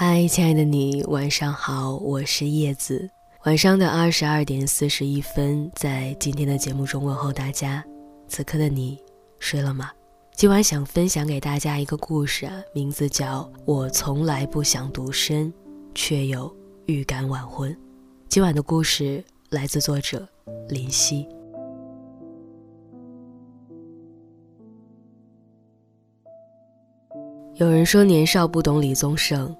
[0.00, 3.10] 嗨，亲爱的你，晚上好，我是叶子。
[3.46, 7.84] 晚上的二十二点四十一分，在今天的节目中问候大家。
[8.28, 8.96] 此刻的你
[9.40, 9.90] 睡了吗？
[10.36, 15.52] 今晚想分享给大家一个故事啊，名字叫《我从来不想独身，
[15.96, 16.54] 却有
[16.86, 17.72] 预感晚婚》。
[18.28, 20.24] 今晚的故事来自作者
[20.68, 21.26] 林夕。
[27.56, 29.52] 有人说年少不懂李宗盛。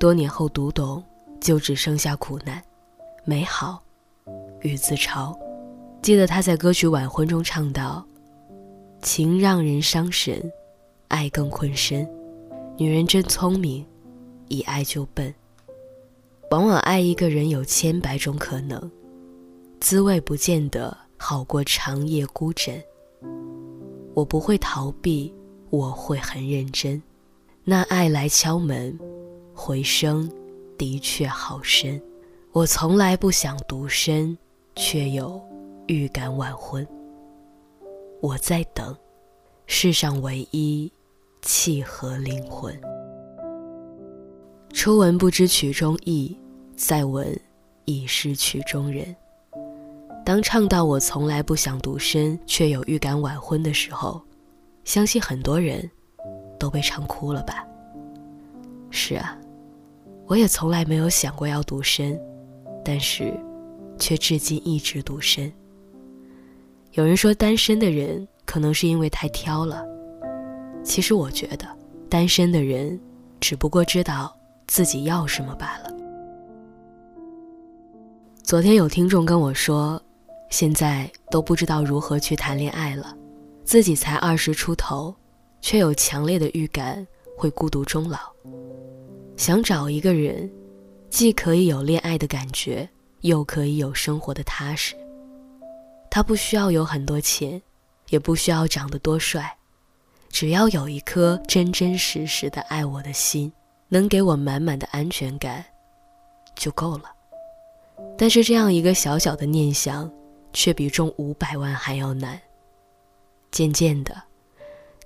[0.00, 1.04] 多年后读懂，
[1.42, 2.58] 就只剩下苦难、
[3.22, 3.82] 美好
[4.62, 5.38] 与自嘲。
[6.00, 8.02] 记得他在歌曲《晚婚》中唱道
[9.04, 10.50] ：“情让人伤神，
[11.08, 12.08] 爱更困身。
[12.78, 13.84] 女人真聪明，
[14.48, 15.34] 一爱就笨。
[16.50, 18.90] 往往爱一个人有千百种可能，
[19.80, 22.82] 滋味不见得好过长夜孤枕。
[24.14, 25.30] 我不会逃避，
[25.68, 27.02] 我会很认真。
[27.64, 28.98] 那爱来敲门。”
[29.62, 30.26] 回声
[30.78, 32.00] 的确好深，
[32.50, 34.36] 我从来不想独身，
[34.74, 35.38] 却有
[35.86, 36.84] 预感晚婚。
[38.22, 38.96] 我在等，
[39.66, 40.90] 世上唯一
[41.42, 42.74] 契合灵魂。
[44.72, 46.34] 初闻不知曲中意，
[46.74, 47.38] 再闻
[47.84, 49.14] 已是曲中人。
[50.24, 54.22] 当唱到我从来不想独身，却有预感晚婚的时候，
[54.84, 55.88] 相信很多人
[56.58, 57.62] 都被唱哭了吧？
[58.90, 59.36] 是啊。
[60.30, 62.16] 我也从来没有想过要独身，
[62.84, 63.34] 但是，
[63.98, 65.52] 却至今一直独身。
[66.92, 69.84] 有人说单身的人可能是因为太挑了，
[70.84, 71.66] 其实我觉得
[72.08, 72.96] 单身的人
[73.40, 74.32] 只不过知道
[74.68, 75.92] 自己要什么罢了。
[78.44, 80.00] 昨天有听众跟我说，
[80.48, 83.16] 现在都不知道如何去谈恋爱了，
[83.64, 85.12] 自己才二十出头，
[85.60, 87.04] 却有强烈的预感
[87.36, 88.20] 会孤独终老。
[89.40, 90.52] 想找一个人，
[91.08, 92.86] 既可以有恋爱的感觉，
[93.22, 94.94] 又可以有生活的踏实。
[96.10, 97.60] 他不需要有很多钱，
[98.10, 99.56] 也不需要长得多帅，
[100.28, 103.50] 只要有一颗真真实实的爱我的心，
[103.88, 105.64] 能给我满满的安全感，
[106.54, 107.04] 就够了。
[108.18, 110.12] 但是这样一个小小的念想，
[110.52, 112.38] 却比中五百万还要难。
[113.50, 114.22] 渐渐的，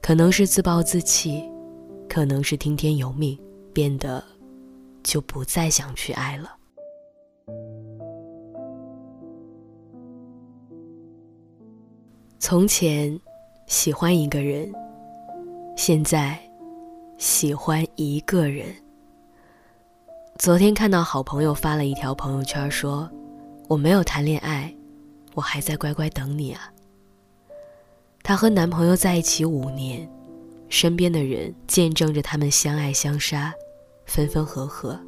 [0.03, 1.49] 可能是自暴自弃，
[2.09, 3.39] 可能是听天由命。
[3.75, 4.23] 变得
[5.03, 6.57] 就不再想去爱了。
[12.39, 13.19] 从前
[13.67, 14.73] 喜欢一个人，
[15.77, 16.39] 现在
[17.19, 18.67] 喜欢一个人。
[20.39, 23.11] 昨天看到好朋友发了一条朋友圈，说
[23.67, 24.75] ：“我没有谈恋爱，
[25.35, 26.71] 我还在乖乖等你啊。”
[28.23, 30.07] 她和男朋友在一起五年，
[30.69, 33.55] 身边的人见证着他们相爱相杀。
[34.07, 34.99] 分分合合，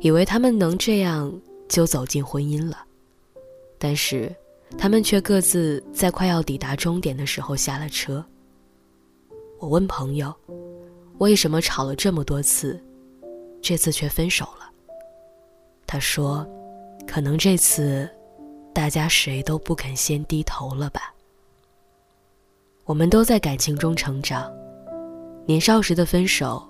[0.00, 1.32] 以为他们能这样
[1.68, 2.84] 就走进婚姻了，
[3.78, 4.34] 但是
[4.78, 8.24] 他们却各自在快要抵达终点的时候下了车。
[9.58, 10.34] 我问朋友，
[11.18, 12.78] 为什么吵了这么多次，
[13.62, 14.70] 这次却分手了？
[15.86, 16.46] 他说，
[17.06, 18.08] 可能这次
[18.74, 21.14] 大家谁都不肯先低头了吧。
[22.84, 24.52] 我们都在感情中成长，
[25.46, 26.62] 年少时的分手。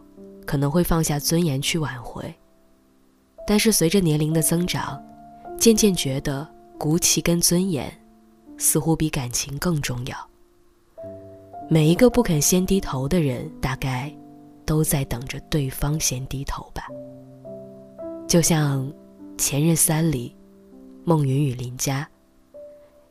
[0.47, 2.32] 可能会放下尊严去挽回，
[3.47, 5.03] 但是随着年龄的增长，
[5.59, 6.47] 渐渐觉得
[6.78, 7.91] 骨气跟尊严，
[8.59, 10.16] 似乎比感情更重要。
[11.69, 14.15] 每一个不肯先低头的人，大概
[14.66, 16.87] 都在等着对方先低头吧。
[18.28, 18.87] 就像
[19.38, 20.37] 《前任三》里，
[21.05, 22.06] 孟云与林佳，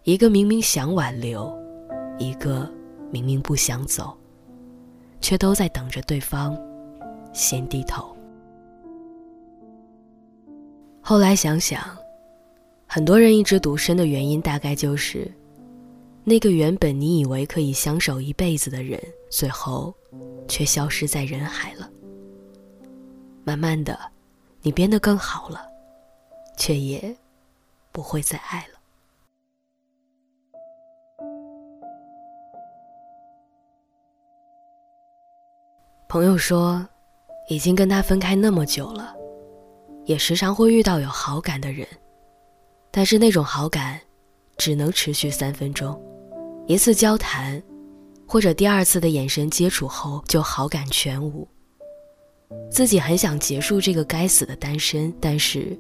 [0.04, 1.52] 一个明明想挽留，
[2.20, 2.72] 一个
[3.12, 4.16] 明明不想走，
[5.20, 6.56] 却都在等着对方。
[7.34, 8.16] 先低头。
[11.02, 11.84] 后来想想，
[12.88, 15.30] 很多人一直独身的原因，大概就是，
[16.24, 18.98] 那个原本你以为可以相守一辈子的人，
[19.30, 19.94] 最后，
[20.48, 21.90] 却消失在人海了。
[23.44, 24.00] 慢慢的，
[24.62, 25.68] 你变得更好了，
[26.56, 27.14] 却也，
[27.92, 28.80] 不会再爱了。
[36.08, 36.88] 朋友说。
[37.50, 39.14] 已经跟他分开那么久了，
[40.06, 41.88] 也时常会遇到有好感的人，
[42.90, 44.00] 但是那种好感，
[44.58, 46.00] 只能持续三分钟，
[46.68, 47.62] 一次交谈，
[48.28, 51.48] 或者第二次的眼神接触后就好感全无。
[52.70, 55.78] 自己很想结束这个该死的单身，但是，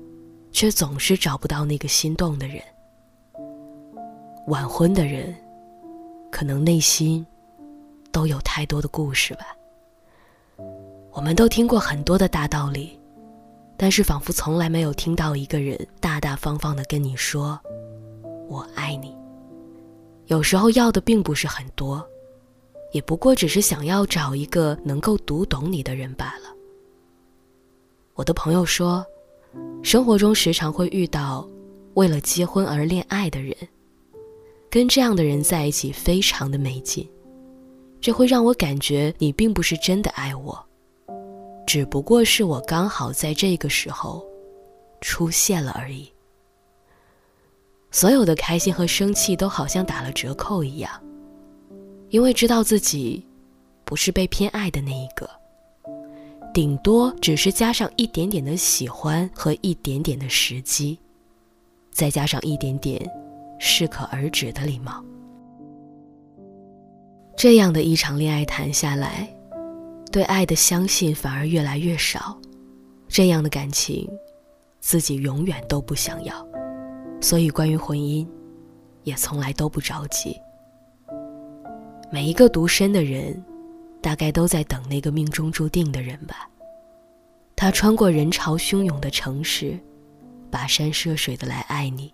[0.51, 2.61] 却总是找不到那个心动的人。
[4.47, 5.33] 晚婚的人，
[6.31, 7.25] 可能内心，
[8.11, 9.55] 都有太多的故事吧。
[11.13, 12.99] 我们都听过很多的大道理，
[13.77, 17.59] 但是仿佛从来没有听到一个人大大方方的跟你说
[18.49, 19.15] “我爱你”。
[20.25, 22.03] 有时候要的并不是很多，
[22.93, 26.49] 也不过只是想要找一个能够读懂你的人罢了。
[28.15, 29.05] 我的朋友说，
[29.83, 31.47] 生活中时常会遇到
[31.93, 33.55] 为了结婚而恋爱的人，
[34.67, 37.07] 跟这样的人在一起非常的没劲，
[38.01, 40.65] 这会让我感觉你并不是真的爱我。
[41.65, 44.23] 只不过是我刚好在这个时候
[45.01, 46.11] 出现了而已。
[47.91, 50.91] 所有的开心和生气都好像打了折扣一样，
[52.09, 53.25] 因为知道自己
[53.85, 55.29] 不是被偏爱的那一个，
[56.53, 60.97] 顶多只是加上一点点的喜欢和一点点的时机，
[61.91, 62.99] 再加上一点点
[63.59, 65.03] 适可而止的礼貌。
[67.35, 69.32] 这样的一场恋爱谈下来。
[70.13, 72.39] 对爱的相信反而越来越少，
[73.07, 74.07] 这样的感情，
[74.79, 76.47] 自己永远都不想要，
[77.19, 78.23] 所以关于婚姻，
[79.05, 80.39] 也从来都不着急。
[82.11, 83.43] 每一个独身的人，
[84.03, 86.47] 大概都在等那个命中注定的人吧。
[87.55, 89.79] 他穿过人潮汹涌的城市，
[90.51, 92.13] 跋山涉水的来爱你。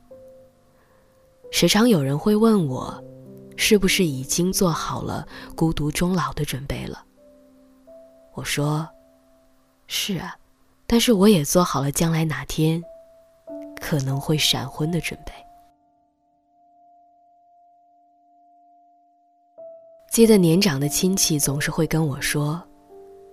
[1.52, 3.04] 时常有人会问我，
[3.58, 7.04] 是不是已经做好了孤独终老的准备了？
[8.34, 8.88] 我说
[9.88, 10.38] ：“是啊，
[10.88, 12.82] 但是我也做好了将来哪天
[13.82, 15.32] 可能会闪婚的准备。”
[20.12, 22.62] 记得年长的亲戚总是会跟我说：“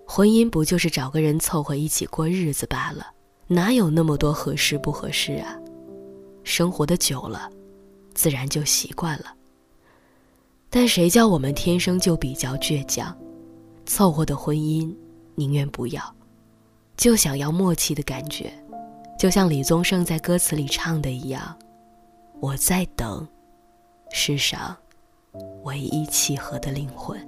[0.06, 3.06] 婚姻不就是找个人凑合一起过日子罢了，
[3.46, 5.56] 哪有那么多合适不合适啊？
[6.44, 7.50] 生活的久了，
[8.14, 9.34] 自然就习惯了。
[10.68, 13.16] 但谁叫我们天生就比较倔强？”
[13.86, 14.94] 凑合的婚姻，
[15.36, 16.02] 宁愿不要，
[16.96, 18.52] 就想要默契的感觉，
[19.18, 21.56] 就像李宗盛在歌词里唱的一样
[22.40, 23.26] ：“我在等
[24.10, 24.76] 世上
[25.62, 27.18] 唯一契合的灵魂。”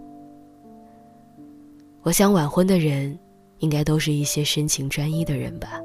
[2.03, 3.19] 我想晚婚的人，
[3.59, 5.81] 应该都是一些深情专一的人吧，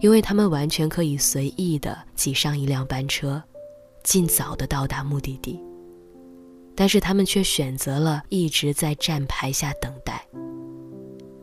[0.00, 3.42] 因为他们完全可以随意的挤上一辆班车，
[4.04, 5.60] 尽早的到达目的地。
[6.80, 10.26] 但是他们却选择了一直在站牌下等待。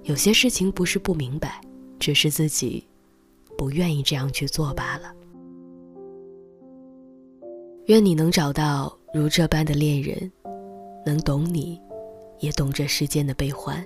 [0.01, 1.61] 有些事情不是不明白，
[1.99, 2.83] 只是自己
[3.55, 5.13] 不愿意这样去做罢了。
[7.85, 10.31] 愿你能找到如这般的恋人，
[11.05, 11.79] 能懂你，
[12.39, 13.85] 也懂这世间的悲欢。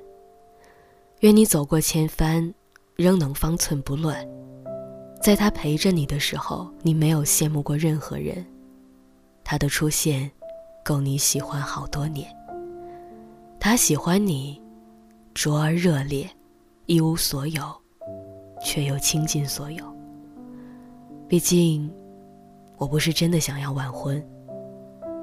[1.19, 2.53] 愿你走过千帆，
[2.95, 4.25] 仍能方寸不乱。
[5.21, 8.45] 在他陪着你的时候，你没有羡慕过任何人。
[9.43, 10.31] 他的出现。
[10.83, 12.27] 够你喜欢好多年。
[13.59, 14.61] 他喜欢你，
[15.33, 16.29] 灼而热烈，
[16.87, 17.63] 一无所有，
[18.63, 19.85] 却又倾尽所有。
[21.27, 21.89] 毕竟，
[22.77, 24.21] 我不是真的想要晚婚，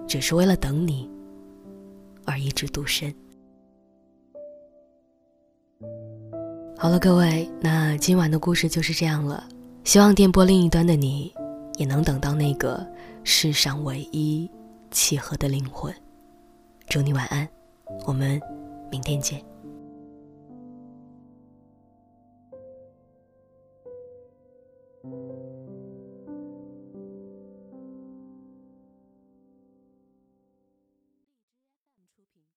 [0.07, 1.11] 只是为了等你
[2.25, 3.13] 而一直独身。
[6.77, 9.49] 好了，各位，那今晚的故事就是这样了。
[9.83, 11.35] 希望电波另一端的你，
[11.77, 12.87] 也能等到那个
[13.25, 14.49] 世上唯一。
[14.91, 15.95] 契合的灵魂，
[16.89, 17.49] 祝你晚安，
[18.07, 18.41] 我们
[18.91, 19.48] 明天见。